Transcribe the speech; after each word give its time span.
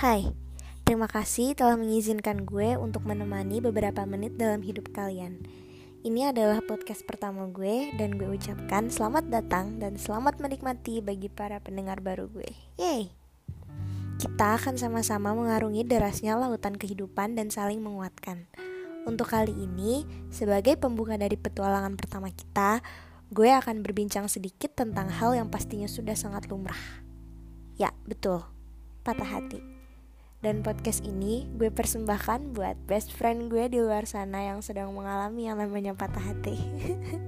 Hai, 0.00 0.32
terima 0.88 1.04
kasih 1.04 1.52
telah 1.52 1.76
mengizinkan 1.76 2.48
gue 2.48 2.72
untuk 2.80 3.04
menemani 3.04 3.60
beberapa 3.60 4.00
menit 4.08 4.40
dalam 4.40 4.64
hidup 4.64 4.96
kalian. 4.96 5.44
Ini 6.00 6.32
adalah 6.32 6.64
podcast 6.64 7.04
pertama 7.04 7.44
gue 7.52 7.92
dan 8.00 8.16
gue 8.16 8.32
ucapkan 8.32 8.88
selamat 8.88 9.28
datang 9.28 9.76
dan 9.76 10.00
selamat 10.00 10.40
menikmati 10.40 11.04
bagi 11.04 11.28
para 11.28 11.60
pendengar 11.60 12.00
baru 12.00 12.32
gue. 12.32 12.48
Yeay! 12.80 13.12
Kita 14.16 14.56
akan 14.56 14.80
sama-sama 14.80 15.36
mengarungi 15.36 15.84
derasnya 15.84 16.32
lautan 16.32 16.80
kehidupan 16.80 17.36
dan 17.36 17.52
saling 17.52 17.84
menguatkan. 17.84 18.48
Untuk 19.04 19.28
kali 19.28 19.52
ini, 19.52 20.08
sebagai 20.32 20.80
pembuka 20.80 21.20
dari 21.20 21.36
petualangan 21.36 22.00
pertama 22.00 22.32
kita, 22.32 22.80
gue 23.28 23.52
akan 23.52 23.84
berbincang 23.84 24.32
sedikit 24.32 24.72
tentang 24.72 25.12
hal 25.12 25.36
yang 25.36 25.52
pastinya 25.52 25.84
sudah 25.84 26.16
sangat 26.16 26.48
lumrah. 26.48 27.04
Ya, 27.76 27.92
betul. 28.08 28.40
Patah 29.04 29.28
hati. 29.28 29.79
Dan 30.40 30.64
podcast 30.64 31.04
ini 31.04 31.44
gue 31.60 31.68
persembahkan 31.68 32.56
buat 32.56 32.72
best 32.88 33.12
friend 33.12 33.52
gue 33.52 33.68
di 33.68 33.76
luar 33.76 34.08
sana 34.08 34.40
yang 34.40 34.64
sedang 34.64 34.88
mengalami 34.96 35.44
yang 35.44 35.60
namanya 35.60 35.92
patah 35.92 36.32
hati. 36.32 36.56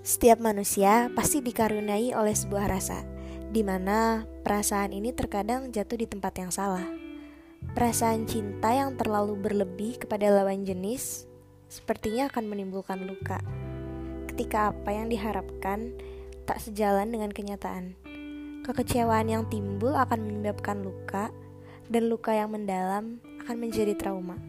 Setiap 0.00 0.40
manusia 0.40 1.12
pasti 1.12 1.44
dikaruniai 1.44 2.16
oleh 2.16 2.32
sebuah 2.32 2.72
rasa, 2.72 3.04
di 3.52 3.60
mana 3.60 4.24
perasaan 4.48 4.96
ini 4.96 5.12
terkadang 5.12 5.68
jatuh 5.68 6.00
di 6.00 6.08
tempat 6.08 6.40
yang 6.40 6.48
salah. 6.48 6.88
Perasaan 7.76 8.24
cinta 8.24 8.72
yang 8.72 8.96
terlalu 8.96 9.36
berlebih 9.36 10.00
kepada 10.00 10.32
lawan 10.32 10.64
jenis 10.64 11.28
sepertinya 11.68 12.32
akan 12.32 12.48
menimbulkan 12.48 13.04
luka. 13.04 13.44
Ketika 14.32 14.72
apa 14.72 14.88
yang 14.88 15.12
diharapkan 15.12 15.92
tak 16.48 16.64
sejalan 16.64 17.12
dengan 17.12 17.28
kenyataan. 17.28 18.03
Kekecewaan 18.64 19.28
yang 19.28 19.44
timbul 19.52 19.92
akan 19.92 20.24
menyebabkan 20.24 20.80
luka, 20.80 21.28
dan 21.92 22.08
luka 22.08 22.32
yang 22.32 22.48
mendalam 22.48 23.20
akan 23.44 23.56
menjadi 23.60 23.92
trauma. 23.92 24.40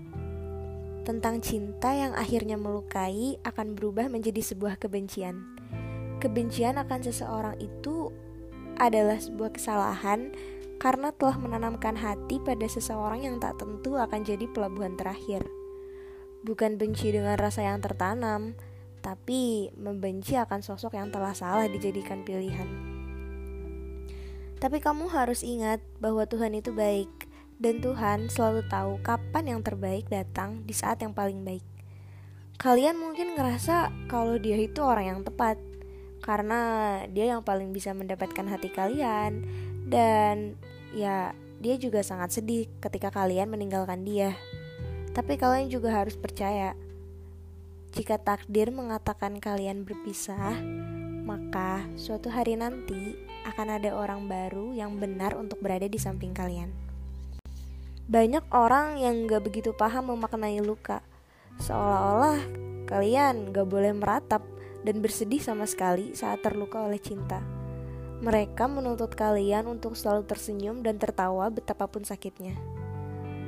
Tentang 1.03 1.44
cinta 1.44 1.91
yang 1.91 2.16
akhirnya 2.16 2.55
melukai 2.55 3.36
akan 3.43 3.75
berubah 3.75 4.08
menjadi 4.08 4.39
sebuah 4.39 4.80
kebencian. 4.80 5.43
Kebencian 6.23 6.80
akan 6.80 6.99
seseorang 7.03 7.59
itu 7.59 8.09
adalah 8.80 9.19
sebuah 9.19 9.52
kesalahan 9.52 10.31
karena 10.80 11.11
telah 11.11 11.36
menanamkan 11.36 11.99
hati 11.99 12.39
pada 12.39 12.71
seseorang 12.71 13.27
yang 13.27 13.36
tak 13.43 13.59
tentu 13.59 13.99
akan 13.99 14.23
jadi 14.23 14.47
pelabuhan 14.47 14.95
terakhir. 14.95 15.43
Bukan 16.47 16.80
benci 16.80 17.11
dengan 17.11 17.36
rasa 17.36 17.67
yang 17.67 17.83
tertanam, 17.83 18.55
tapi 19.03 19.75
membenci 19.75 20.39
akan 20.39 20.63
sosok 20.63 20.95
yang 20.95 21.11
telah 21.11 21.36
salah 21.36 21.67
dijadikan 21.67 22.23
pilihan. 22.23 22.95
Tapi 24.66 24.81
kamu 24.81 25.13
harus 25.13 25.45
ingat 25.45 25.77
bahwa 26.02 26.25
Tuhan 26.25 26.58
itu 26.58 26.73
baik 26.73 27.30
dan 27.61 27.85
Tuhan 27.85 28.33
selalu 28.33 28.66
tahu 28.66 28.97
kapan 29.05 29.53
yang 29.53 29.61
terbaik 29.61 30.09
datang 30.09 30.66
di 30.66 30.73
saat 30.73 31.05
yang 31.05 31.13
paling 31.13 31.45
baik. 31.45 31.61
Kalian 32.58 32.97
mungkin 32.97 33.38
ngerasa 33.38 33.93
kalau 34.09 34.41
dia 34.41 34.58
itu 34.58 34.81
orang 34.81 35.05
yang 35.05 35.21
tepat 35.21 35.61
karena 36.25 36.97
dia 37.13 37.38
yang 37.38 37.45
paling 37.45 37.69
bisa 37.77 37.93
mendapatkan 37.93 38.41
hati 38.49 38.73
kalian 38.73 39.45
dan 39.86 40.58
ya 40.97 41.38
dia 41.61 41.77
juga 41.77 42.02
sangat 42.02 42.33
sedih 42.33 42.66
ketika 42.81 43.13
kalian 43.13 43.53
meninggalkan 43.53 44.02
dia. 44.02 44.33
Tapi 45.13 45.38
kalian 45.38 45.69
juga 45.69 45.93
harus 45.93 46.17
percaya 46.17 46.73
jika 47.93 48.17
takdir 48.17 48.73
mengatakan 48.73 49.38
kalian 49.38 49.86
berpisah, 49.86 50.58
maka 51.26 51.81
suatu 51.98 52.30
hari 52.30 52.54
nanti 52.54 53.18
akan 53.50 53.81
ada 53.81 53.98
orang 53.98 54.30
baru 54.30 54.78
yang 54.78 55.02
benar 55.02 55.34
untuk 55.34 55.58
berada 55.58 55.89
di 55.89 55.98
samping 55.98 56.38
kalian. 56.38 56.70
Banyak 58.05 58.45
orang 58.54 59.02
yang 59.02 59.26
gak 59.26 59.42
begitu 59.42 59.73
paham 59.73 60.14
memaknai 60.14 60.61
luka, 60.61 61.02
seolah-olah 61.58 62.38
kalian 62.86 63.49
gak 63.49 63.66
boleh 63.66 63.98
meratap 63.98 64.45
dan 64.86 65.02
bersedih 65.02 65.42
sama 65.42 65.66
sekali 65.66 66.14
saat 66.14 66.45
terluka 66.45 66.86
oleh 66.86 67.02
cinta. 67.02 67.42
Mereka 68.22 68.70
menuntut 68.70 69.17
kalian 69.17 69.66
untuk 69.66 69.98
selalu 69.98 70.30
tersenyum 70.30 70.86
dan 70.86 71.02
tertawa 71.02 71.49
betapapun 71.49 72.05
sakitnya. 72.05 72.54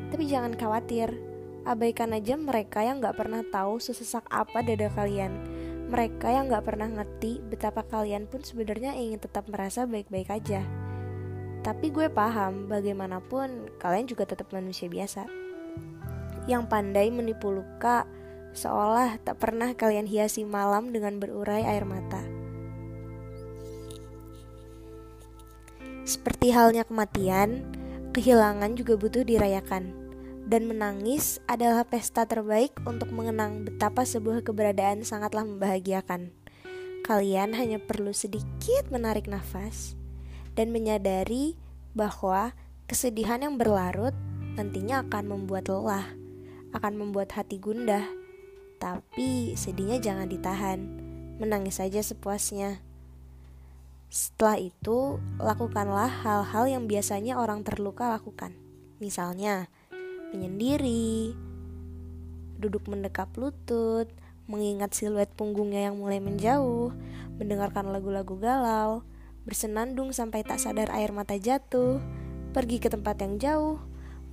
Tapi 0.10 0.26
jangan 0.26 0.58
khawatir, 0.58 1.14
abaikan 1.62 2.18
aja 2.18 2.34
mereka 2.34 2.82
yang 2.82 2.98
gak 2.98 3.22
pernah 3.22 3.46
tahu 3.46 3.78
sesesak 3.78 4.26
apa 4.34 4.66
dada 4.66 4.90
kalian 4.90 5.38
mereka 5.88 6.28
yang 6.28 6.52
gak 6.52 6.68
pernah 6.68 6.92
ngerti 6.92 7.40
betapa 7.48 7.84
kalian 7.88 8.28
pun 8.28 8.44
sebenarnya 8.44 8.96
ingin 9.00 9.24
tetap 9.24 9.48
merasa 9.48 9.88
baik-baik 9.88 10.28
aja. 10.28 10.64
Tapi 11.64 11.92
gue 11.92 12.12
paham 12.12 12.68
bagaimanapun 12.68 13.80
kalian 13.80 14.08
juga 14.08 14.28
tetap 14.28 14.52
manusia 14.52 14.92
biasa. 14.92 15.28
Yang 16.48 16.64
pandai 16.68 17.12
menipu 17.12 17.52
luka 17.52 18.08
seolah 18.52 19.20
tak 19.24 19.40
pernah 19.40 19.76
kalian 19.76 20.08
hiasi 20.08 20.44
malam 20.44 20.92
dengan 20.92 21.20
berurai 21.20 21.64
air 21.64 21.84
mata. 21.84 22.24
Seperti 26.08 26.56
halnya 26.56 26.88
kematian, 26.88 27.68
kehilangan 28.16 28.80
juga 28.80 28.96
butuh 28.96 29.28
dirayakan 29.28 30.07
dan 30.48 30.64
menangis 30.72 31.44
adalah 31.44 31.84
pesta 31.84 32.24
terbaik 32.24 32.72
untuk 32.88 33.12
mengenang 33.12 33.68
betapa 33.68 34.08
sebuah 34.08 34.48
keberadaan 34.48 35.04
sangatlah 35.04 35.44
membahagiakan. 35.44 36.32
Kalian 37.04 37.52
hanya 37.52 37.84
perlu 37.84 38.16
sedikit 38.16 38.88
menarik 38.88 39.28
nafas 39.28 40.00
dan 40.56 40.72
menyadari 40.72 41.60
bahwa 41.92 42.56
kesedihan 42.88 43.44
yang 43.44 43.60
berlarut 43.60 44.16
nantinya 44.56 45.04
akan 45.04 45.36
membuat 45.36 45.68
lelah, 45.68 46.16
akan 46.72 46.94
membuat 46.96 47.36
hati 47.36 47.60
gundah. 47.60 48.08
Tapi 48.80 49.52
sedihnya 49.60 50.00
jangan 50.00 50.32
ditahan, 50.32 50.80
menangis 51.44 51.84
saja 51.84 52.00
sepuasnya. 52.00 52.80
Setelah 54.08 54.64
itu, 54.64 55.20
lakukanlah 55.44 56.08
hal-hal 56.24 56.72
yang 56.72 56.84
biasanya 56.88 57.36
orang 57.36 57.68
terluka 57.68 58.08
lakukan. 58.08 58.56
Misalnya, 59.04 59.68
menyendiri, 60.32 61.32
duduk 62.60 62.90
mendekap 62.90 63.32
lutut, 63.40 64.10
mengingat 64.50 64.92
siluet 64.92 65.30
punggungnya 65.32 65.92
yang 65.92 66.02
mulai 66.02 66.20
menjauh, 66.20 66.92
mendengarkan 67.40 67.94
lagu-lagu 67.94 68.36
galau, 68.36 69.08
bersenandung 69.48 70.12
sampai 70.12 70.44
tak 70.44 70.60
sadar 70.60 70.92
air 70.92 71.16
mata 71.16 71.40
jatuh, 71.40 72.04
pergi 72.52 72.84
ke 72.84 72.92
tempat 72.92 73.24
yang 73.24 73.40
jauh, 73.40 73.80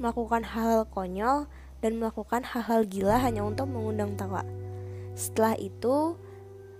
melakukan 0.02 0.42
hal-hal 0.42 0.90
konyol, 0.90 1.46
dan 1.78 2.00
melakukan 2.00 2.42
hal-hal 2.42 2.82
gila 2.88 3.20
hanya 3.20 3.44
untuk 3.44 3.68
mengundang 3.68 4.16
tawa. 4.16 4.42
Setelah 5.14 5.54
itu, 5.60 6.16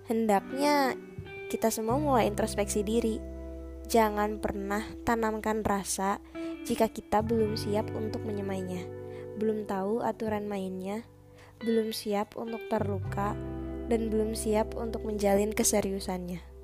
hendaknya 0.09 0.97
kita 1.47 1.69
semua 1.69 2.01
mulai 2.01 2.27
introspeksi 2.27 2.81
diri. 2.81 3.21
Jangan 3.85 4.41
pernah 4.41 4.81
tanamkan 5.05 5.61
rasa 5.61 6.17
jika 6.65 6.89
kita 6.89 7.21
belum 7.21 7.53
siap 7.53 7.93
untuk 7.93 8.25
menyemainya 8.25 9.04
belum 9.35 9.67
tahu 9.67 9.99
aturan 10.01 10.47
mainnya, 10.47 11.03
belum 11.59 11.91
siap 11.91 12.39
untuk 12.39 12.63
terluka, 12.71 13.35
dan 13.91 14.09
belum 14.09 14.33
siap 14.33 14.73
untuk 14.73 15.03
menjalin 15.03 15.51
keseriusannya. 15.53 16.54